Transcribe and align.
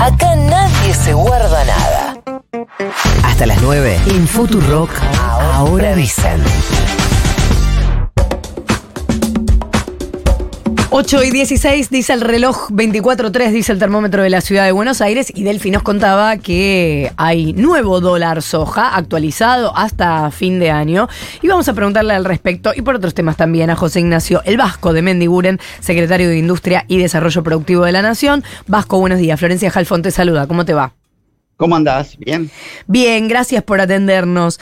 Acá 0.00 0.36
nadie 0.36 0.94
se 0.94 1.14
guarda 1.14 1.64
nada. 1.64 2.20
Hasta 3.22 3.46
las 3.46 3.60
9 3.62 4.00
en 4.06 4.28
Futurock. 4.28 4.90
Ahora 5.52 5.94
dicen. 5.94 6.42
8 10.90 11.24
y 11.24 11.30
16 11.30 11.90
dice 11.90 12.12
el 12.12 12.20
reloj 12.20 12.70
24.3, 12.70 13.50
dice 13.50 13.72
el 13.72 13.78
termómetro 13.78 14.22
de 14.22 14.30
la 14.30 14.40
ciudad 14.40 14.64
de 14.64 14.72
Buenos 14.72 15.00
Aires 15.00 15.32
y 15.34 15.42
Delfi 15.42 15.70
nos 15.70 15.82
contaba 15.82 16.36
que 16.36 17.12
hay 17.16 17.52
nuevo 17.54 18.00
dólar 18.00 18.40
soja 18.40 18.96
actualizado 18.96 19.76
hasta 19.76 20.30
fin 20.30 20.60
de 20.60 20.70
año 20.70 21.08
y 21.42 21.48
vamos 21.48 21.68
a 21.68 21.74
preguntarle 21.74 22.14
al 22.14 22.24
respecto 22.24 22.72
y 22.74 22.82
por 22.82 22.94
otros 22.94 23.14
temas 23.14 23.36
también 23.36 23.68
a 23.68 23.76
José 23.76 24.00
Ignacio 24.00 24.42
El 24.44 24.56
Vasco 24.56 24.92
de 24.92 25.02
Mendiguren, 25.02 25.58
secretario 25.80 26.28
de 26.28 26.38
Industria 26.38 26.84
y 26.86 26.98
Desarrollo 26.98 27.42
Productivo 27.42 27.84
de 27.84 27.92
la 27.92 28.02
Nación. 28.02 28.44
Vasco, 28.68 29.00
buenos 29.00 29.18
días. 29.18 29.38
Florencia 29.38 29.70
Jalfón 29.70 30.02
te 30.02 30.12
saluda. 30.12 30.46
¿Cómo 30.46 30.64
te 30.64 30.72
va? 30.72 30.92
¿Cómo 31.56 31.74
andás? 31.74 32.16
¿Bien? 32.18 32.48
Bien, 32.86 33.26
gracias 33.28 33.64
por 33.64 33.80
atendernos. 33.80 34.60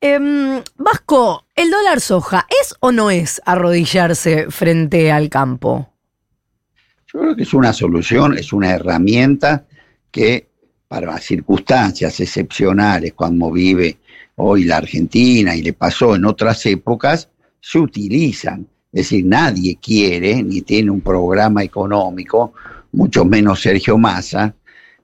Em, 0.00 0.62
Vasco, 0.76 1.43
¿el 1.54 1.70
dólar 1.70 2.00
soja 2.00 2.46
es 2.62 2.74
o 2.80 2.92
no 2.92 3.10
es 3.10 3.40
arrodillarse 3.44 4.50
frente 4.50 5.10
al 5.12 5.28
campo? 5.28 5.88
Yo 7.12 7.20
creo 7.20 7.36
que 7.36 7.42
es 7.44 7.54
una 7.54 7.72
solución, 7.72 8.36
es 8.36 8.52
una 8.52 8.72
herramienta 8.72 9.66
que 10.10 10.48
para 10.88 11.18
circunstancias 11.18 12.20
excepcionales, 12.20 13.14
cuando 13.14 13.50
vive 13.50 13.98
hoy 14.36 14.64
la 14.64 14.78
Argentina 14.78 15.56
y 15.56 15.62
le 15.62 15.72
pasó 15.72 16.14
en 16.14 16.24
otras 16.24 16.64
épocas, 16.66 17.28
se 17.60 17.78
utilizan. 17.78 18.66
Es 18.92 19.10
decir, 19.10 19.24
nadie 19.24 19.78
quiere 19.80 20.42
ni 20.42 20.62
tiene 20.62 20.90
un 20.90 21.00
programa 21.00 21.62
económico, 21.64 22.52
mucho 22.92 23.24
menos 23.24 23.60
Sergio 23.60 23.98
Massa, 23.98 24.54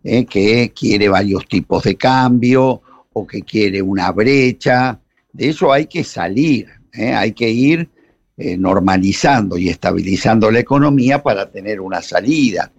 eh, 0.05 0.25
que 0.25 0.73
quiere 0.75 1.09
varios 1.09 1.47
tipos 1.49 1.83
de 1.83 1.97
cambio 1.97 2.83
o 3.13 3.27
que 3.27 3.43
quiere 3.43 3.83
una 3.83 4.13
brecha. 4.13 5.01
De 5.33 5.49
eso 5.49 5.73
hay 5.73 5.87
que 5.87 6.05
salir, 6.05 6.69
¿eh? 6.93 7.13
hay 7.13 7.33
que 7.33 7.49
ir 7.49 7.89
eh, 8.37 8.57
normalizando 8.57 9.57
y 9.57 9.69
estabilizando 9.69 10.51
la 10.51 10.61
economía 10.61 11.23
para 11.23 11.51
tener 11.51 11.81
una 11.81 12.03
salida. 12.03 12.73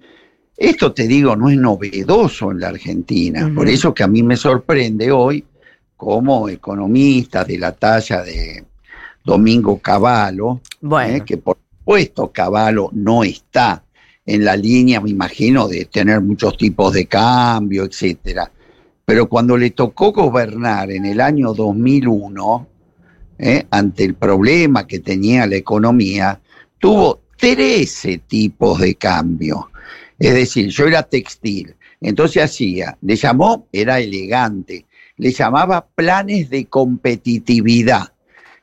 Esto 0.58 0.94
te 0.94 1.08
digo, 1.08 1.36
no 1.36 1.50
es 1.50 1.58
novedoso 1.58 2.52
en 2.52 2.60
la 2.60 2.70
Argentina, 2.70 3.52
por 3.56 3.68
eso 3.68 3.94
que 3.94 4.04
a 4.04 4.08
mí 4.08 4.22
me 4.22 4.36
sorprende 4.36 5.12
hoy 5.12 5.44
como 5.98 6.50
economista 6.50 7.44
de 7.44 7.58
la 7.58 7.72
talla 7.72 8.22
de 8.22 8.64
Domingo 9.24 9.80
Cavallo, 9.80 10.62
¿eh? 11.06 11.22
que 11.26 11.38
por 11.38 11.58
supuesto 11.80 12.32
Cavallo 12.32 12.90
no 12.94 13.24
está 13.24 13.84
en 14.26 14.46
la 14.46 14.56
línea, 14.56 15.02
me 15.02 15.10
imagino, 15.10 15.68
de 15.68 15.86
tener 15.86 16.22
muchos 16.22 16.58
tipos 16.58 16.94
de 16.94 17.08
cambio, 17.08 17.86
etcétera 17.86 18.52
pero 19.12 19.28
cuando 19.28 19.58
le 19.58 19.72
tocó 19.72 20.14
gobernar 20.14 20.90
en 20.90 21.06
el 21.06 21.20
año 21.20 21.54
2001, 21.54 22.68
eh, 23.40 23.66
ante 23.70 24.06
el 24.06 24.14
problema 24.14 24.88
que 24.88 25.00
tenía 25.00 25.46
la 25.48 25.58
economía, 25.58 26.40
tuvo 26.80 27.20
13 27.36 28.20
tipos 28.20 28.80
de 28.80 28.96
cambio. 28.96 29.70
Es 30.18 30.34
decir, 30.34 30.70
yo 30.70 30.88
era 30.88 31.04
textil, 31.04 31.76
entonces 32.00 32.42
hacía, 32.42 32.98
le 33.02 33.18
llamó, 33.18 33.68
era 33.74 34.00
elegante, 34.00 34.86
le 35.18 35.32
llamaba 35.34 35.86
planes 35.94 36.50
de 36.50 36.68
competitividad. 36.68 38.14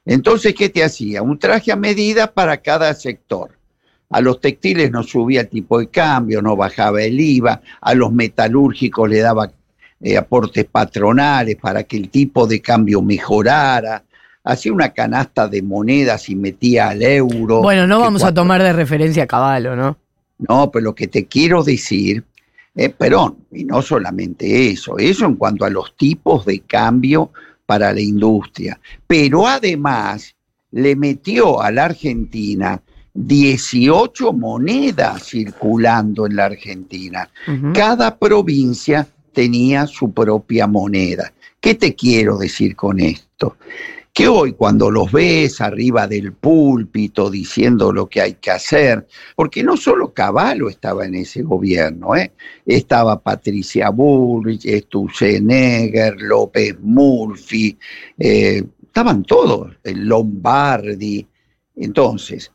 Entonces, 0.06 0.54
¿qué 0.54 0.70
te 0.70 0.82
hacía? 0.82 1.20
Un 1.20 1.38
traje 1.38 1.72
a 1.72 1.76
medida 1.76 2.32
para 2.32 2.56
cada 2.62 2.94
sector. 2.94 3.58
A 4.08 4.22
los 4.22 4.40
textiles 4.40 4.90
no 4.90 5.02
subía 5.02 5.42
el 5.42 5.48
tipo 5.50 5.78
de 5.78 5.88
cambio, 5.88 6.40
no 6.40 6.56
bajaba 6.56 7.02
el 7.02 7.20
IVA, 7.20 7.60
a 7.82 7.92
los 7.92 8.10
metalúrgicos 8.10 9.10
le 9.10 9.18
daba 9.18 9.52
eh, 10.00 10.16
aportes 10.16 10.64
patronales 10.64 11.56
para 11.56 11.84
que 11.84 11.96
el 11.96 12.08
tipo 12.08 12.46
de 12.46 12.60
cambio 12.60 13.02
mejorara, 13.02 14.04
hacía 14.44 14.72
una 14.72 14.90
canasta 14.90 15.48
de 15.48 15.60
monedas 15.60 16.28
y 16.28 16.36
metía 16.36 16.88
al 16.88 17.02
euro. 17.02 17.60
Bueno, 17.60 17.86
no 17.86 18.00
vamos 18.00 18.24
a 18.24 18.32
tomar 18.32 18.62
de 18.62 18.72
referencia 18.72 19.24
a 19.24 19.26
Caballo, 19.26 19.76
¿no? 19.76 19.98
No, 20.38 20.70
pero 20.70 20.84
lo 20.84 20.94
que 20.94 21.08
te 21.08 21.26
quiero 21.26 21.62
decir, 21.62 22.24
eh, 22.74 22.88
perdón, 22.90 23.38
y 23.52 23.64
no 23.64 23.82
solamente 23.82 24.70
eso, 24.70 24.96
eso 24.98 25.26
en 25.26 25.34
cuanto 25.34 25.64
a 25.64 25.70
los 25.70 25.96
tipos 25.96 26.46
de 26.46 26.60
cambio 26.60 27.30
para 27.66 27.92
la 27.92 28.00
industria, 28.00 28.80
pero 29.06 29.46
además 29.46 30.34
le 30.70 30.96
metió 30.96 31.60
a 31.60 31.70
la 31.70 31.86
Argentina 31.86 32.80
18 33.14 34.32
monedas 34.32 35.24
circulando 35.24 36.26
en 36.26 36.36
la 36.36 36.44
Argentina. 36.44 37.28
Cada 37.74 38.16
provincia 38.16 39.06
tenía 39.38 39.86
su 39.86 40.10
propia 40.12 40.66
moneda. 40.66 41.32
¿Qué 41.60 41.76
te 41.76 41.94
quiero 41.94 42.38
decir 42.38 42.74
con 42.74 42.98
esto? 42.98 43.56
Que 44.12 44.26
hoy 44.26 44.54
cuando 44.54 44.90
los 44.90 45.12
ves 45.12 45.60
arriba 45.60 46.08
del 46.08 46.32
púlpito 46.32 47.30
diciendo 47.30 47.92
lo 47.92 48.08
que 48.08 48.20
hay 48.20 48.34
que 48.34 48.50
hacer, 48.50 49.06
porque 49.36 49.62
no 49.62 49.76
solo 49.76 50.12
Caballo 50.12 50.68
estaba 50.68 51.06
en 51.06 51.14
ese 51.14 51.42
gobierno, 51.42 52.16
¿eh? 52.16 52.32
estaba 52.66 53.20
Patricia 53.20 53.90
Bullrich, 53.90 54.66
Neger, 55.40 56.20
López 56.20 56.76
Murphy, 56.80 57.78
eh, 58.18 58.64
estaban 58.82 59.22
todos, 59.22 59.72
Lombardi. 59.84 61.24
Entonces, 61.76 62.50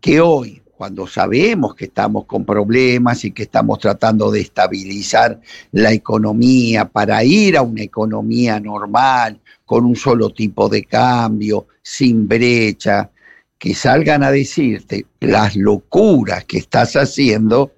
que 0.00 0.20
hoy 0.20 0.62
cuando 0.80 1.06
sabemos 1.06 1.74
que 1.74 1.84
estamos 1.84 2.24
con 2.24 2.46
problemas 2.46 3.22
y 3.26 3.32
que 3.32 3.42
estamos 3.42 3.78
tratando 3.80 4.30
de 4.30 4.40
estabilizar 4.40 5.38
la 5.72 5.92
economía 5.92 6.86
para 6.86 7.22
ir 7.22 7.58
a 7.58 7.60
una 7.60 7.82
economía 7.82 8.58
normal, 8.58 9.38
con 9.66 9.84
un 9.84 9.94
solo 9.94 10.30
tipo 10.30 10.70
de 10.70 10.84
cambio, 10.84 11.66
sin 11.82 12.26
brecha, 12.26 13.10
que 13.58 13.74
salgan 13.74 14.22
a 14.22 14.30
decirte 14.30 15.04
las 15.20 15.54
locuras 15.54 16.46
que 16.46 16.56
estás 16.56 16.96
haciendo, 16.96 17.72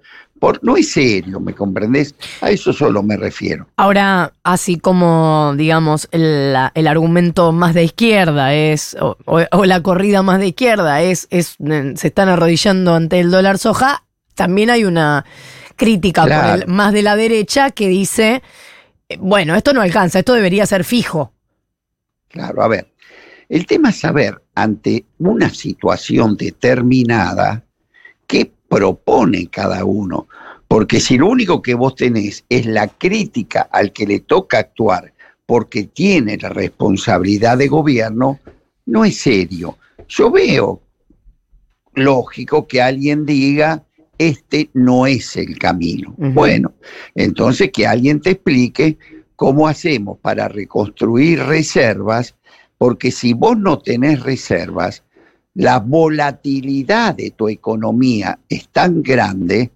no 0.61 0.77
es 0.77 0.91
serio, 0.91 1.39
¿me 1.39 1.53
comprendés? 1.53 2.15
A 2.41 2.49
eso 2.49 2.73
solo 2.73 3.03
me 3.03 3.17
refiero. 3.17 3.67
Ahora, 3.77 4.33
así 4.43 4.77
como, 4.77 5.53
digamos, 5.55 6.07
el, 6.11 6.55
argumento 6.87 7.51
más 7.51 7.73
de 7.73 7.83
izquierda 7.83 8.53
es, 8.53 8.95
o, 8.99 9.65
la 9.65 9.81
corrida 9.81 10.21
más 10.21 10.39
de 10.39 10.47
izquierda 10.47 11.01
es, 11.01 11.27
es, 11.29 11.57
se 11.57 12.07
están 12.07 12.29
arrodillando 12.29 12.95
ante 12.95 13.19
el 13.19 13.31
dólar 13.31 13.57
soja, 13.57 14.03
también 14.35 14.69
hay 14.69 14.85
una 14.85 15.25
crítica 15.75 16.63
más 16.67 16.93
de 16.93 17.01
la 17.01 17.15
derecha 17.15 17.71
que 17.71 17.87
dice, 17.87 18.41
eh, 19.09 19.17
bueno, 19.19 19.55
esto 19.55 19.73
no 19.73 19.81
alcanza, 19.81 20.19
esto 20.19 20.33
debería 20.33 20.65
ser 20.65 20.83
fijo. 20.83 21.33
Claro, 22.27 22.63
a 22.63 22.67
ver, 22.67 22.87
el 23.49 23.65
tema 23.65 23.89
es 23.89 23.99
saber 23.99 24.41
ante 24.55 25.05
una 25.19 25.49
situación 25.49 26.35
determinada 26.35 27.63
qué 28.27 28.51
propone 28.73 29.47
cada 29.47 29.85
uno. 29.85 30.27
Porque 30.67 30.99
si 30.99 31.17
lo 31.17 31.27
único 31.27 31.61
que 31.61 31.75
vos 31.75 31.95
tenés 31.95 32.43
es 32.49 32.65
la 32.65 32.87
crítica 32.87 33.69
al 33.71 33.93
que 33.93 34.07
le 34.07 34.21
toca 34.21 34.57
actuar 34.59 35.13
porque 35.45 35.83
tiene 35.83 36.37
la 36.37 36.49
responsabilidad 36.49 37.57
de 37.57 37.67
gobierno, 37.67 38.39
no 38.87 39.05
es 39.05 39.17
serio. 39.17 39.77
Yo 40.07 40.31
veo 40.31 40.81
lógico 41.93 42.67
que 42.67 42.81
alguien 42.81 43.25
diga, 43.25 43.83
este 44.17 44.71
no 44.73 45.05
es 45.05 45.35
el 45.35 45.59
camino. 45.59 46.15
Bueno, 46.17 46.73
entonces 47.13 47.71
que 47.71 47.85
alguien 47.85 48.21
te 48.21 48.31
explique 48.31 48.97
cómo 49.35 49.67
hacemos 49.67 50.17
para 50.19 50.47
reconstruir 50.47 51.39
reservas, 51.39 52.35
porque 52.79 53.11
si 53.11 53.33
vos 53.33 53.57
no 53.57 53.79
tenés 53.79 54.23
reservas, 54.23 55.03
la 55.55 55.79
volatilidad 55.79 57.15
de 57.15 57.31
tu 57.31 57.47
economía 57.47 58.39
es 58.49 58.69
tan 58.69 59.03
grande 59.03 59.71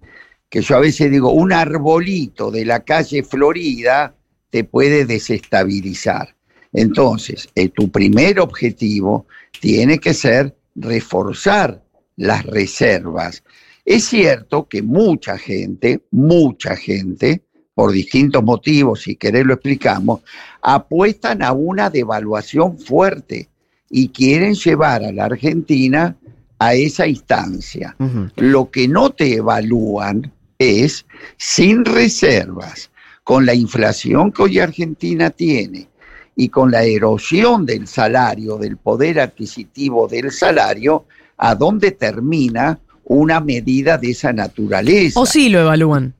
que 0.48 0.60
yo 0.62 0.76
a 0.76 0.80
veces 0.80 1.10
digo, 1.10 1.32
un 1.32 1.52
arbolito 1.52 2.50
de 2.50 2.64
la 2.64 2.80
calle 2.80 3.22
Florida 3.22 4.14
te 4.50 4.64
puede 4.64 5.04
desestabilizar. 5.04 6.34
Entonces, 6.72 7.48
eh, 7.54 7.68
tu 7.68 7.90
primer 7.90 8.40
objetivo 8.40 9.26
tiene 9.60 9.98
que 9.98 10.14
ser 10.14 10.56
reforzar 10.74 11.82
las 12.16 12.44
reservas. 12.46 13.42
Es 13.84 14.04
cierto 14.04 14.68
que 14.68 14.82
mucha 14.82 15.38
gente, 15.38 16.02
mucha 16.10 16.76
gente, 16.76 17.42
por 17.74 17.92
distintos 17.92 18.42
motivos, 18.42 19.02
si 19.02 19.16
querés 19.16 19.46
lo 19.46 19.54
explicamos, 19.54 20.22
apuestan 20.62 21.42
a 21.42 21.52
una 21.52 21.90
devaluación 21.90 22.78
fuerte 22.78 23.48
y 23.90 24.08
quieren 24.08 24.54
llevar 24.54 25.04
a 25.04 25.12
la 25.12 25.24
Argentina 25.26 26.16
a 26.58 26.74
esa 26.74 27.06
instancia. 27.06 27.96
Lo 28.36 28.70
que 28.70 28.88
no 28.88 29.10
te 29.10 29.36
evalúan 29.36 30.32
es, 30.58 31.06
sin 31.36 31.84
reservas, 31.84 32.90
con 33.22 33.46
la 33.46 33.54
inflación 33.54 34.32
que 34.32 34.42
hoy 34.42 34.58
Argentina 34.58 35.30
tiene 35.30 35.88
y 36.34 36.48
con 36.48 36.70
la 36.70 36.84
erosión 36.84 37.66
del 37.66 37.86
salario, 37.86 38.56
del 38.56 38.76
poder 38.76 39.20
adquisitivo 39.20 40.08
del 40.08 40.30
salario, 40.30 41.04
a 41.36 41.54
dónde 41.54 41.92
termina 41.92 42.78
una 43.04 43.40
medida 43.40 43.98
de 43.98 44.10
esa 44.10 44.32
naturaleza. 44.32 45.20
¿O 45.20 45.26
sí 45.26 45.48
lo 45.48 45.60
evalúan? 45.60 46.14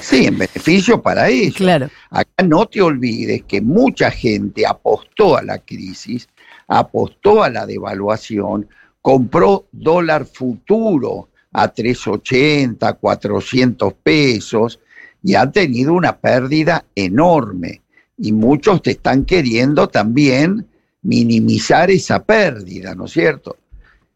Sí, 0.00 0.26
en 0.26 0.38
beneficio 0.38 1.00
para 1.00 1.28
ellos. 1.28 1.54
Claro. 1.54 1.88
Acá 2.10 2.42
no 2.44 2.66
te 2.66 2.80
olvides 2.80 3.42
que 3.44 3.60
mucha 3.60 4.10
gente 4.10 4.66
apostó 4.66 5.36
a 5.36 5.42
la 5.42 5.58
crisis, 5.58 6.28
apostó 6.68 7.42
a 7.42 7.50
la 7.50 7.66
devaluación, 7.66 8.68
compró 9.00 9.66
dólar 9.72 10.26
futuro 10.26 11.30
a 11.52 11.68
380, 11.68 12.92
400 12.92 13.94
pesos 13.94 14.78
y 15.22 15.34
ha 15.34 15.50
tenido 15.50 15.94
una 15.94 16.18
pérdida 16.18 16.84
enorme. 16.94 17.80
Y 18.18 18.32
muchos 18.32 18.82
te 18.82 18.92
están 18.92 19.24
queriendo 19.24 19.88
también 19.88 20.66
minimizar 21.02 21.90
esa 21.90 22.22
pérdida, 22.22 22.94
¿no 22.94 23.06
es 23.06 23.12
cierto? 23.12 23.56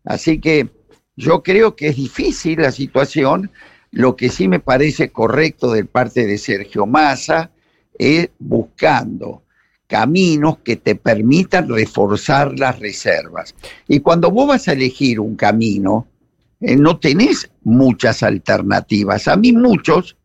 Así 0.04 0.38
que 0.38 0.68
yo 1.16 1.42
creo 1.42 1.74
que 1.74 1.88
es 1.88 1.96
difícil 1.96 2.60
la 2.62 2.72
situación. 2.72 3.50
Lo 3.90 4.16
que 4.16 4.28
sí 4.28 4.48
me 4.48 4.60
parece 4.60 5.10
correcto 5.10 5.72
de 5.72 5.84
parte 5.84 6.26
de 6.26 6.38
Sergio 6.38 6.86
Massa 6.86 7.50
es 7.98 8.30
buscando 8.38 9.42
caminos 9.92 10.56
que 10.64 10.76
te 10.76 10.94
permitan 10.94 11.68
reforzar 11.68 12.58
las 12.58 12.78
reservas. 12.78 13.54
Y 13.86 14.00
cuando 14.00 14.30
vos 14.30 14.48
vas 14.48 14.66
a 14.66 14.72
elegir 14.72 15.20
un 15.20 15.36
camino, 15.36 16.06
eh, 16.62 16.76
no 16.76 16.98
tenés 16.98 17.50
muchas 17.62 18.22
alternativas. 18.22 19.28
A 19.28 19.36
mí 19.36 19.52
muchos, 19.52 20.16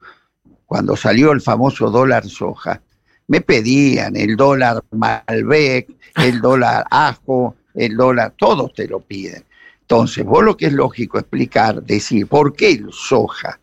cuando 0.66 0.96
salió 0.96 1.34
el 1.34 1.42
famoso 1.42 1.92
dólar 1.92 2.26
soja, 2.30 2.82
me 3.28 3.42
pedían 3.42 4.16
el 4.16 4.38
dólar 4.38 4.86
Malbec, 4.92 5.90
el 6.16 6.40
dólar 6.40 6.86
ajo, 6.90 7.58
el 7.74 7.98
dólar, 7.98 8.36
todos 8.38 8.74
te 8.74 8.88
lo 8.88 9.02
piden. 9.02 9.44
Entonces, 9.82 10.24
vos 10.24 10.46
lo 10.46 10.56
que 10.56 10.68
es 10.68 10.74
lógico 10.74 11.20
explicar, 11.20 11.84
decir, 11.84 12.26
¿por 12.28 12.56
qué 12.56 12.72
el 12.72 12.88
soja? 12.94 13.60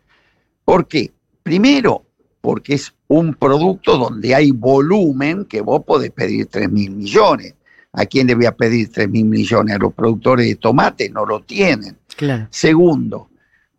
¿Por 0.63 0.87
qué? 0.87 1.11
Primero, 1.41 2.04
porque 2.45 2.75
es 2.75 2.93
un 3.07 3.33
producto 3.33 3.97
donde 3.97 4.35
hay 4.35 4.51
volumen 4.51 5.45
que 5.45 5.61
vos 5.61 5.83
podés 5.83 6.11
pedir 6.11 6.45
3 6.45 6.71
mil 6.71 6.91
millones. 6.91 7.55
¿A 7.91 8.05
quién 8.05 8.27
le 8.27 8.35
voy 8.35 8.45
a 8.45 8.55
pedir 8.55 8.91
3 8.91 9.09
mil 9.09 9.25
millones? 9.25 9.75
A 9.75 9.79
los 9.79 9.95
productores 9.95 10.45
de 10.45 10.53
tomate 10.53 11.09
no 11.09 11.25
lo 11.25 11.41
tienen. 11.41 11.97
Claro. 12.15 12.45
Segundo, 12.51 13.29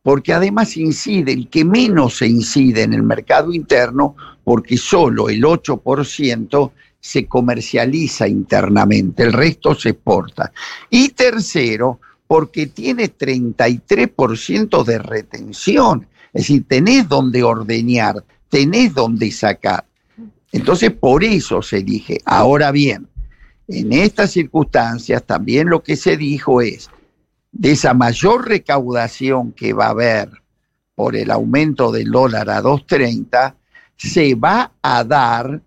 porque 0.03 0.33
además 0.33 0.77
incide, 0.77 1.33
el 1.33 1.49
que 1.49 1.65
menos 1.65 2.17
se 2.17 2.27
incide 2.27 2.83
en 2.83 2.93
el 2.93 3.05
mercado 3.05 3.53
interno, 3.53 4.17
porque 4.43 4.77
solo 4.77 5.29
el 5.29 5.45
8% 5.45 6.73
se 6.99 7.27
comercializa 7.27 8.27
internamente, 8.27 9.23
el 9.23 9.33
resto 9.33 9.77
se 9.77 9.91
exporta. 9.91 10.51
Y 10.91 11.11
tercero, 11.11 12.01
porque 12.27 12.67
tiene 12.67 13.17
33% 13.17 14.83
de 14.83 14.99
retención, 14.99 16.09
es 16.33 16.49
decir, 16.49 16.65
tenés 16.67 17.09
donde 17.09 17.45
ordeñar, 17.45 18.25
tenés 18.49 18.95
donde 18.95 19.31
sacar. 19.31 19.85
Entonces, 20.53 20.91
por 20.93 21.25
eso 21.25 21.63
se 21.63 21.79
elige. 21.79 22.21
Ahora 22.25 22.71
bien, 22.71 23.09
en 23.69 23.93
estas 23.93 24.31
circunstancias 24.31 25.25
también 25.25 25.69
lo 25.69 25.83
que 25.83 25.97
se 25.97 26.17
dijo 26.17 26.61
es, 26.61 26.89
de 27.53 27.73
esa 27.73 27.95
mayor 27.95 28.47
recaudación 28.47 29.53
que 29.53 29.73
va 29.73 29.87
a 29.87 29.91
haber 29.91 30.31
por 30.95 31.17
el 31.17 31.31
aumento 31.31 31.91
del 31.91 32.11
dólar 32.11 32.49
a 32.51 32.63
2.30, 32.63 33.55
se 33.97 34.35
va 34.35 34.73
a 34.83 35.05
dar 35.05 35.61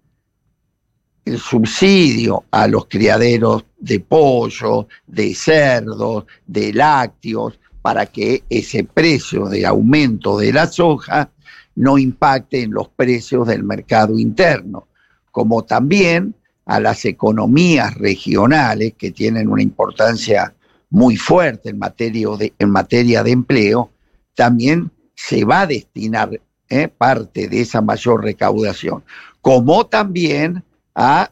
el 1.25 1.40
subsidio 1.40 2.46
a 2.52 2.68
los 2.68 2.86
criaderos 2.88 3.66
de 3.80 4.00
pollo, 4.00 4.88
de 5.06 5.36
cerdos, 5.36 6.25
de 6.48 6.74
lácteos, 6.74 7.60
para 7.82 8.06
que 8.06 8.44
ese 8.50 8.84
precio 8.84 9.46
de 9.46 9.66
aumento 9.66 10.38
de 10.38 10.54
la 10.54 10.68
soja 10.68 11.30
no 11.80 11.98
impacte 11.98 12.62
en 12.62 12.72
los 12.72 12.90
precios 12.90 13.48
del 13.48 13.64
mercado 13.64 14.20
interno, 14.20 14.90
como 15.31 15.64
también 15.64 16.36
a 16.66 16.81
las 16.81 17.06
economías 17.06 17.96
regionales 17.96 18.96
que 18.98 19.12
tienen 19.12 19.48
una 19.48 19.64
importancia 19.64 20.54
muy 20.90 21.16
fuerte 21.16 21.70
en 21.70 21.80
materia 21.80 22.28
de, 22.38 22.54
en 22.60 22.70
materia 22.70 23.24
de 23.24 23.31
empleo, 23.31 23.92
también 24.36 24.92
se 25.16 25.46
va 25.46 25.62
a 25.62 25.68
destinar 25.68 26.42
eh, 26.68 26.90
parte 26.90 27.48
de 27.48 27.62
esa 27.62 27.82
mayor 27.82 28.25
recaudación, 28.25 29.02
como 29.40 29.86
también 29.88 30.62
a, 30.96 31.32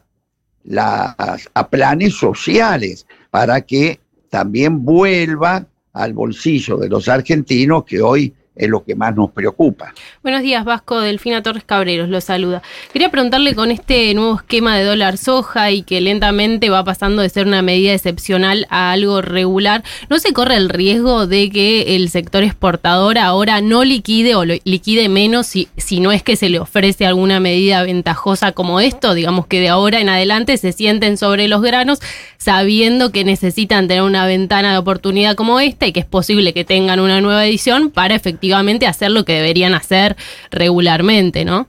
las, 0.64 1.50
a 1.52 1.68
planes 1.68 2.14
sociales 2.14 3.06
para 3.30 3.60
que 3.60 4.00
también 4.30 4.82
vuelva 4.82 5.66
al 5.92 6.14
bolsillo 6.14 6.78
de 6.78 6.88
los 6.88 7.06
argentinos 7.06 7.84
que 7.84 8.00
hoy 8.00 8.32
es 8.58 8.68
lo 8.68 8.84
que 8.84 8.94
más 8.94 9.14
nos 9.14 9.30
preocupa. 9.30 9.94
Buenos 10.22 10.42
días, 10.42 10.64
Vasco. 10.64 11.00
Delfina 11.00 11.42
Torres 11.42 11.64
Cabreros 11.64 12.08
lo 12.08 12.20
saluda. 12.20 12.62
Quería 12.92 13.10
preguntarle 13.10 13.54
con 13.54 13.70
este 13.70 14.12
nuevo 14.14 14.36
esquema 14.36 14.76
de 14.76 14.84
dólar 14.84 15.16
soja 15.16 15.70
y 15.70 15.82
que 15.82 16.00
lentamente 16.00 16.68
va 16.68 16.84
pasando 16.84 17.22
de 17.22 17.28
ser 17.28 17.46
una 17.46 17.62
medida 17.62 17.92
excepcional 17.92 18.66
a 18.68 18.92
algo 18.92 19.22
regular, 19.22 19.84
¿no 20.10 20.18
se 20.18 20.32
corre 20.32 20.56
el 20.56 20.68
riesgo 20.68 21.26
de 21.26 21.50
que 21.50 21.96
el 21.96 22.10
sector 22.10 22.42
exportador 22.42 23.18
ahora 23.18 23.60
no 23.60 23.84
liquide 23.84 24.34
o 24.34 24.44
liquide 24.44 25.08
menos 25.08 25.46
si, 25.46 25.68
si 25.76 26.00
no 26.00 26.12
es 26.12 26.22
que 26.22 26.36
se 26.36 26.48
le 26.48 26.58
ofrece 26.58 27.06
alguna 27.06 27.40
medida 27.40 27.82
ventajosa 27.82 28.52
como 28.52 28.80
esto? 28.80 29.14
Digamos 29.14 29.46
que 29.46 29.60
de 29.60 29.68
ahora 29.68 30.00
en 30.00 30.08
adelante 30.08 30.56
se 30.56 30.72
sienten 30.72 31.16
sobre 31.16 31.46
los 31.48 31.62
granos 31.62 32.00
sabiendo 32.38 33.12
que 33.12 33.24
necesitan 33.24 33.88
tener 33.88 34.02
una 34.02 34.26
ventana 34.26 34.72
de 34.72 34.78
oportunidad 34.78 35.36
como 35.36 35.60
esta 35.60 35.86
y 35.86 35.92
que 35.92 36.00
es 36.00 36.06
posible 36.06 36.52
que 36.52 36.64
tengan 36.64 37.00
una 37.00 37.20
nueva 37.20 37.46
edición 37.46 37.90
para 37.90 38.14
efectivamente 38.14 38.47
hacer 38.52 39.10
lo 39.10 39.24
que 39.24 39.34
deberían 39.34 39.74
hacer 39.74 40.16
regularmente, 40.50 41.44
¿no? 41.44 41.68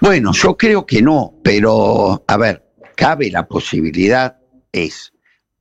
Bueno, 0.00 0.32
yo 0.32 0.56
creo 0.56 0.86
que 0.86 1.02
no, 1.02 1.34
pero 1.42 2.24
a 2.26 2.36
ver, 2.36 2.64
cabe 2.96 3.30
la 3.30 3.46
posibilidad, 3.46 4.38
es 4.72 5.12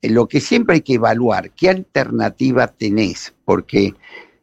lo 0.01 0.27
que 0.27 0.39
siempre 0.39 0.75
hay 0.75 0.81
que 0.81 0.93
evaluar, 0.93 1.51
qué 1.51 1.69
alternativa 1.69 2.67
tenés, 2.67 3.33
porque 3.43 3.93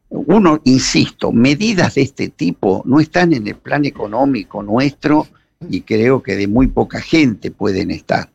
uno, 0.09 0.61
insisto, 0.65 1.31
medidas 1.31 1.95
de 1.95 2.03
este 2.03 2.29
tipo 2.29 2.83
no 2.85 2.99
están 2.99 3.33
en 3.33 3.47
el 3.47 3.55
plan 3.55 3.85
económico 3.85 4.61
nuestro 4.61 5.27
y 5.69 5.81
creo 5.81 6.21
que 6.21 6.35
de 6.35 6.47
muy 6.47 6.67
poca 6.67 7.01
gente 7.01 7.49
pueden 7.49 7.89
estar. 7.91 8.29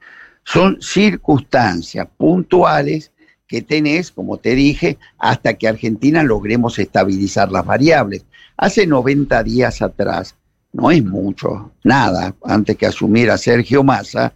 Son 0.44 0.82
circunstancias 0.82 2.08
puntuales 2.16 3.11
que 3.52 3.60
tenés, 3.60 4.10
como 4.10 4.38
te 4.38 4.54
dije, 4.54 4.96
hasta 5.18 5.52
que 5.52 5.68
Argentina 5.68 6.22
logremos 6.22 6.78
estabilizar 6.78 7.52
las 7.52 7.66
variables. 7.66 8.24
Hace 8.56 8.86
90 8.86 9.42
días 9.42 9.82
atrás, 9.82 10.36
no 10.72 10.90
es 10.90 11.04
mucho, 11.04 11.70
nada, 11.84 12.34
antes 12.44 12.78
que 12.78 12.86
asumiera 12.86 13.36
Sergio 13.36 13.84
Massa, 13.84 14.32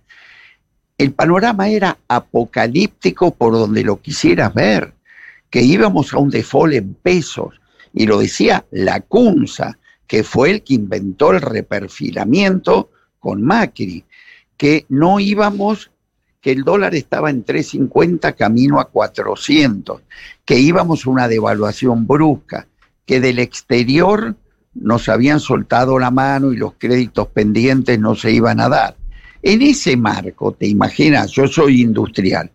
el 0.98 1.12
panorama 1.12 1.66
era 1.70 1.96
apocalíptico 2.08 3.30
por 3.30 3.54
donde 3.54 3.84
lo 3.84 4.02
quisieras 4.02 4.52
ver, 4.52 4.92
que 5.48 5.62
íbamos 5.62 6.12
a 6.12 6.18
un 6.18 6.28
default 6.28 6.74
en 6.74 6.92
pesos, 6.92 7.58
y 7.94 8.04
lo 8.04 8.18
decía 8.18 8.66
la 8.70 9.00
CUNSA, 9.00 9.78
que 10.06 10.24
fue 10.24 10.50
el 10.50 10.62
que 10.62 10.74
inventó 10.74 11.32
el 11.32 11.40
reperfilamiento 11.40 12.90
con 13.18 13.42
Macri, 13.42 14.04
que 14.58 14.84
no 14.90 15.20
íbamos 15.20 15.90
que 16.46 16.52
el 16.52 16.62
dólar 16.62 16.94
estaba 16.94 17.28
en 17.28 17.44
3.50 17.44 18.36
camino 18.36 18.78
a 18.78 18.84
400, 18.84 20.02
que 20.44 20.56
íbamos 20.56 21.04
a 21.04 21.10
una 21.10 21.26
devaluación 21.26 22.06
brusca, 22.06 22.68
que 23.04 23.18
del 23.18 23.40
exterior 23.40 24.36
nos 24.72 25.08
habían 25.08 25.40
soltado 25.40 25.98
la 25.98 26.12
mano 26.12 26.52
y 26.52 26.56
los 26.56 26.74
créditos 26.78 27.26
pendientes 27.26 27.98
no 27.98 28.14
se 28.14 28.30
iban 28.30 28.60
a 28.60 28.68
dar. 28.68 28.96
En 29.42 29.60
ese 29.60 29.96
marco, 29.96 30.52
te 30.52 30.68
imaginas, 30.68 31.32
yo 31.32 31.48
soy 31.48 31.82
industrial, 31.82 32.48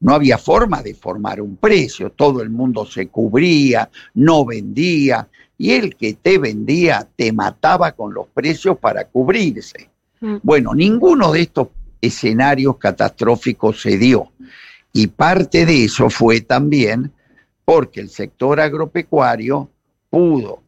no 0.00 0.14
había 0.14 0.38
forma 0.38 0.80
de 0.80 0.94
formar 0.94 1.42
un 1.42 1.58
precio, 1.58 2.12
todo 2.12 2.40
el 2.40 2.48
mundo 2.48 2.86
se 2.86 3.08
cubría, 3.08 3.90
no 4.14 4.46
vendía, 4.46 5.28
y 5.58 5.72
el 5.72 5.94
que 5.94 6.14
te 6.14 6.38
vendía 6.38 7.06
te 7.14 7.34
mataba 7.34 7.92
con 7.92 8.14
los 8.14 8.28
precios 8.28 8.78
para 8.78 9.08
cubrirse. 9.08 9.90
Mm. 10.22 10.36
Bueno, 10.42 10.74
ninguno 10.74 11.32
de 11.32 11.42
estos 11.42 11.68
escenarios 12.06 12.78
catastróficos 12.78 13.80
se 13.80 13.98
dio. 13.98 14.32
Y 14.92 15.08
parte 15.08 15.66
de 15.66 15.84
eso 15.84 16.08
fue 16.10 16.40
también 16.40 17.12
porque 17.64 18.00
el 18.00 18.08
sector 18.08 18.60
agropecuario 18.60 19.70
pudo 20.08 20.62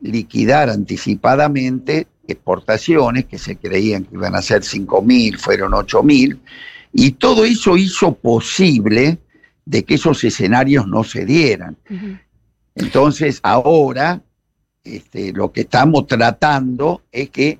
liquidar 0.00 0.70
anticipadamente 0.70 2.06
exportaciones 2.26 3.26
que 3.26 3.38
se 3.38 3.56
creían 3.56 4.04
que 4.04 4.14
iban 4.14 4.34
a 4.34 4.42
ser 4.42 4.62
5 4.62 5.02
mil, 5.02 5.38
fueron 5.38 5.74
8 5.74 6.02
mil, 6.02 6.40
y 6.92 7.12
todo 7.12 7.44
eso 7.44 7.76
hizo 7.76 8.14
posible 8.14 9.18
de 9.64 9.84
que 9.84 9.94
esos 9.94 10.22
escenarios 10.24 10.86
no 10.86 11.04
se 11.04 11.24
dieran. 11.24 11.76
Entonces, 12.74 13.40
ahora 13.42 14.22
este, 14.84 15.32
lo 15.32 15.50
que 15.52 15.62
estamos 15.62 16.06
tratando 16.06 17.02
es 17.10 17.30
que 17.30 17.58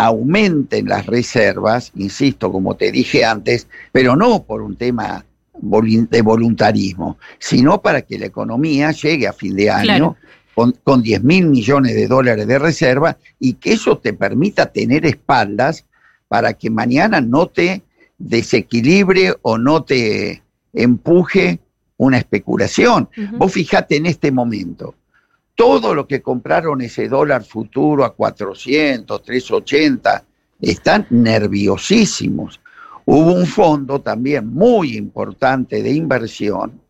aumenten 0.00 0.88
las 0.88 1.04
reservas, 1.04 1.92
insisto, 1.94 2.50
como 2.50 2.74
te 2.74 2.90
dije 2.90 3.22
antes, 3.22 3.66
pero 3.92 4.16
no 4.16 4.44
por 4.44 4.62
un 4.62 4.74
tema 4.74 5.26
de 5.52 6.22
voluntarismo, 6.22 7.18
sino 7.38 7.82
para 7.82 8.00
que 8.00 8.18
la 8.18 8.24
economía 8.24 8.92
llegue 8.92 9.28
a 9.28 9.34
fin 9.34 9.54
de 9.54 9.68
año 9.68 10.16
con, 10.54 10.74
con 10.84 11.02
10 11.02 11.22
mil 11.22 11.48
millones 11.48 11.94
de 11.94 12.08
dólares 12.08 12.46
de 12.46 12.58
reserva 12.58 13.18
y 13.38 13.54
que 13.54 13.74
eso 13.74 13.98
te 13.98 14.14
permita 14.14 14.72
tener 14.72 15.04
espaldas 15.04 15.84
para 16.28 16.54
que 16.54 16.70
mañana 16.70 17.20
no 17.20 17.48
te 17.48 17.82
desequilibre 18.16 19.34
o 19.42 19.58
no 19.58 19.84
te 19.84 20.42
empuje 20.72 21.60
una 21.98 22.16
especulación. 22.16 23.10
Vos 23.32 23.52
fijate 23.52 23.96
en 23.96 24.06
este 24.06 24.32
momento, 24.32 24.94
todo 25.60 25.94
lo 25.94 26.06
que 26.06 26.22
compraron 26.22 26.80
ese 26.80 27.06
dólar 27.06 27.44
futuro 27.44 28.06
a 28.06 28.14
400, 28.14 29.22
380, 29.22 30.24
están 30.58 31.06
nerviosísimos. 31.10 32.58
Hubo 33.04 33.34
un 33.34 33.46
fondo 33.46 34.00
también 34.00 34.46
muy 34.46 34.96
importante 34.96 35.82
de 35.82 35.92
inversión 35.92 36.80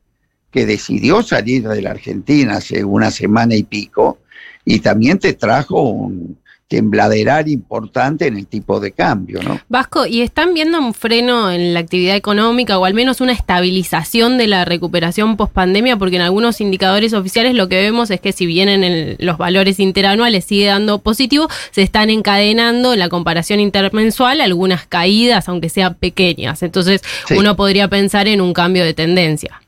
que 0.52 0.66
decidió 0.66 1.20
salir 1.24 1.66
de 1.66 1.82
la 1.82 1.90
Argentina 1.90 2.58
hace 2.58 2.84
una 2.84 3.10
semana 3.10 3.56
y 3.56 3.64
pico 3.64 4.18
y 4.64 4.78
también 4.78 5.18
te 5.18 5.32
trajo 5.32 5.82
un 5.82 6.38
tembladeral 6.70 7.48
importante 7.48 8.28
en 8.28 8.36
el 8.36 8.46
tipo 8.46 8.78
de 8.78 8.92
cambio, 8.92 9.42
¿no? 9.42 9.60
Vasco, 9.68 10.06
¿y 10.06 10.20
están 10.20 10.54
viendo 10.54 10.78
un 10.78 10.94
freno 10.94 11.50
en 11.50 11.74
la 11.74 11.80
actividad 11.80 12.14
económica 12.14 12.78
o 12.78 12.84
al 12.84 12.94
menos 12.94 13.20
una 13.20 13.32
estabilización 13.32 14.38
de 14.38 14.46
la 14.46 14.64
recuperación 14.64 15.36
post-pandemia? 15.36 15.96
Porque 15.96 16.14
en 16.14 16.22
algunos 16.22 16.60
indicadores 16.60 17.12
oficiales 17.12 17.56
lo 17.56 17.68
que 17.68 17.80
vemos 17.82 18.12
es 18.12 18.20
que 18.20 18.30
si 18.30 18.46
bien 18.46 18.68
en 18.68 18.84
el- 18.84 19.16
los 19.18 19.36
valores 19.36 19.80
interanuales 19.80 20.44
sigue 20.44 20.66
dando 20.66 21.00
positivo, 21.00 21.48
se 21.72 21.82
están 21.82 22.08
encadenando 22.08 22.92
en 22.92 23.00
la 23.00 23.08
comparación 23.08 23.58
intermensual 23.58 24.40
algunas 24.40 24.86
caídas, 24.86 25.48
aunque 25.48 25.70
sean 25.70 25.94
pequeñas. 25.96 26.62
Entonces 26.62 27.02
Sí. 27.26 27.34
uno 27.36 27.56
podría 27.56 27.88
pensar 27.88 28.28
en 28.28 28.40
un 28.40 28.52
cambio 28.52 28.84
de 28.84 28.94
tendencia. 28.94 29.60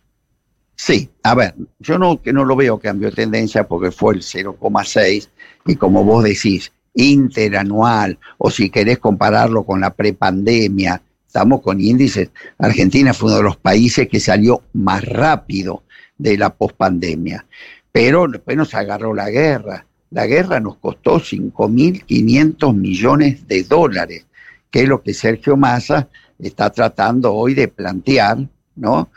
Sí, 0.77 1.09
a 1.25 1.35
ver, 1.35 1.55
yo 1.81 1.99
no, 1.99 2.23
que 2.23 2.33
no 2.33 2.45
lo 2.45 2.55
veo 2.55 2.79
cambio 2.79 3.11
de 3.11 3.17
tendencia 3.17 3.67
porque 3.67 3.91
fue 3.91 4.15
el 4.15 4.23
0,6 4.23 5.29
y 5.67 5.75
como 5.75 6.05
vos 6.05 6.23
decís, 6.23 6.71
interanual 6.95 8.19
o 8.39 8.51
si 8.51 8.71
querés 8.71 8.99
compararlo 8.99 9.65
con 9.65 9.81
la 9.81 9.91
prepandemia, 9.91 11.03
estamos 11.27 11.63
con 11.63 11.81
índices. 11.81 12.31
Argentina 12.59 13.15
fue 13.15 13.29
uno 13.29 13.39
de 13.39 13.43
los 13.45 13.57
países 13.57 14.09
que 14.09 14.21
salió 14.21 14.63
más 14.73 15.05
rápido 15.05 15.83
de 16.19 16.37
la 16.37 16.51
pospandemia, 16.51 17.47
pero 17.91 18.29
después 18.29 18.57
nos 18.57 18.75
agarró 18.75 19.15
la 19.15 19.31
guerra. 19.31 19.87
La 20.11 20.27
guerra 20.27 20.61
nos 20.61 20.77
costó 20.77 21.19
5.500 21.21 22.75
millones 22.75 23.49
de 23.49 23.63
dólares, 23.63 24.27
que 24.71 24.83
es 24.83 24.89
lo 24.89 25.03
que 25.03 25.15
Sergio 25.15 25.57
Massa 25.57 26.09
está 26.39 26.69
tratando 26.71 27.33
hoy 27.33 27.55
de 27.55 27.69
plantear, 27.69 28.39
¿no? 28.77 29.09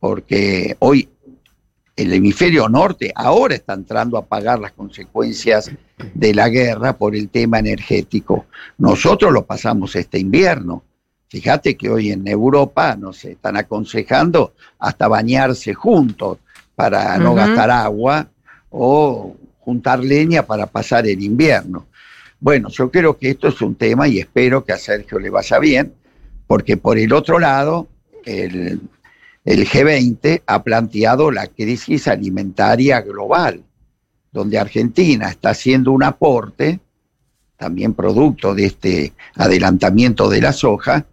porque 0.00 0.76
hoy 0.80 1.08
el 2.00 2.14
hemisferio 2.14 2.66
norte 2.68 3.12
ahora 3.14 3.54
está 3.54 3.74
entrando 3.74 4.16
a 4.16 4.24
pagar 4.24 4.58
las 4.58 4.72
consecuencias 4.72 5.70
de 6.14 6.34
la 6.34 6.48
guerra 6.48 6.96
por 6.96 7.14
el 7.14 7.28
tema 7.28 7.58
energético. 7.58 8.46
Nosotros 8.78 9.30
lo 9.32 9.44
pasamos 9.44 9.94
este 9.96 10.18
invierno. 10.18 10.82
Fíjate 11.28 11.76
que 11.76 11.90
hoy 11.90 12.10
en 12.10 12.26
Europa 12.26 12.96
nos 12.96 13.22
están 13.24 13.58
aconsejando 13.58 14.54
hasta 14.78 15.08
bañarse 15.08 15.74
juntos 15.74 16.38
para 16.74 17.18
no 17.18 17.34
gastar 17.34 17.70
agua 17.70 18.28
o 18.70 19.36
juntar 19.58 20.00
leña 20.00 20.46
para 20.46 20.66
pasar 20.66 21.06
el 21.06 21.22
invierno. 21.22 21.86
Bueno, 22.40 22.70
yo 22.70 22.90
creo 22.90 23.18
que 23.18 23.30
esto 23.30 23.48
es 23.48 23.60
un 23.60 23.74
tema 23.74 24.08
y 24.08 24.18
espero 24.18 24.64
que 24.64 24.72
a 24.72 24.78
Sergio 24.78 25.18
le 25.18 25.28
vaya 25.28 25.58
bien, 25.58 25.92
porque 26.46 26.78
por 26.78 26.98
el 26.98 27.12
otro 27.12 27.38
lado, 27.38 27.88
el, 28.24 28.80
el 29.44 29.66
G20 29.66 30.42
ha 30.46 30.62
planteado 30.62 31.30
la 31.30 31.46
crisis 31.46 32.08
alimentaria 32.08 33.00
global, 33.00 33.62
donde 34.32 34.58
Argentina 34.58 35.28
está 35.28 35.50
haciendo 35.50 35.92
un 35.92 36.02
aporte, 36.02 36.80
también 37.56 37.94
producto 37.94 38.54
de 38.54 38.66
este 38.66 39.12
adelantamiento 39.34 40.28
de 40.28 40.40
la 40.40 40.52
soja, 40.52 41.06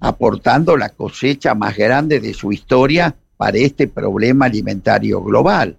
aportando 0.00 0.76
la 0.76 0.90
cosecha 0.90 1.54
más 1.54 1.76
grande 1.76 2.20
de 2.20 2.34
su 2.34 2.52
historia 2.52 3.14
para 3.36 3.58
este 3.58 3.86
problema 3.88 4.46
alimentario 4.46 5.22
global. 5.22 5.76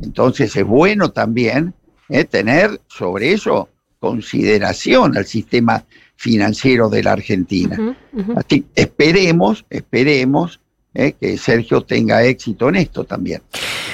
Entonces 0.00 0.54
es 0.56 0.64
bueno 0.64 1.10
también 1.10 1.74
eh, 2.08 2.24
tener 2.24 2.80
sobre 2.88 3.32
eso 3.32 3.68
consideración 3.98 5.16
al 5.16 5.26
sistema 5.26 5.84
financiero 6.16 6.88
de 6.88 7.02
la 7.02 7.12
Argentina. 7.12 7.76
Ujú, 7.78 7.94
ujú. 8.20 8.38
Así, 8.38 8.64
esperemos, 8.74 9.66
esperemos 9.68 10.60
eh, 10.94 11.14
que 11.20 11.38
Sergio 11.38 11.82
tenga 11.82 12.22
éxito 12.24 12.68
en 12.68 12.76
esto 12.76 13.04
también. 13.04 13.42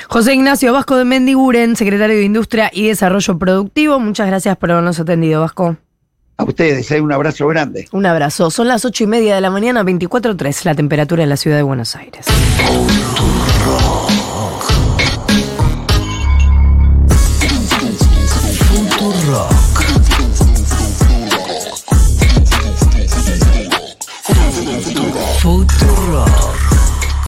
José 0.09 0.35
Ignacio 0.35 0.73
Vasco 0.73 0.97
de 0.97 1.05
Mendiguren, 1.05 1.77
secretario 1.77 2.17
de 2.17 2.25
Industria 2.25 2.71
y 2.73 2.89
Desarrollo 2.89 3.39
Productivo. 3.39 3.99
Muchas 3.99 4.27
gracias 4.27 4.57
por 4.57 4.71
habernos 4.71 4.99
atendido, 4.99 5.41
Vasco. 5.41 5.77
A 6.39 6.45
ustedes, 6.45 6.91
eh, 6.91 7.01
un 7.01 7.13
abrazo 7.13 7.47
grande. 7.49 7.89
Un 7.93 8.05
abrazo. 8.05 8.51
Son 8.51 8.69
las 8.69 8.85
ocho 8.85 9.05
y 9.05 9.07
media 9.07 9.35
de 9.35 9.41
la 9.41 9.51
mañana, 9.51 9.83
24.3, 9.83 10.65
la 10.65 10.75
temperatura 10.75 11.23
en 11.23 11.31
la 11.31 11.37
ciudad 11.37 11.57
de 11.57 11.63
Buenos 11.63 11.97
Aires. 11.97 12.27